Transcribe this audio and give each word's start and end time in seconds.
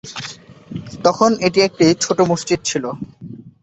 তখন 1.05 1.29
এটি 1.47 1.59
একটি 1.61 1.85
ছোট 2.03 2.17
মসজিদ 2.31 2.59
ছিল। 2.63 2.83